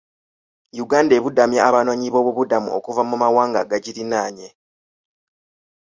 [0.83, 4.47] Uganda ebudamya abanoonyi b'obubudamu okuva mu mawanga agagiriraanye.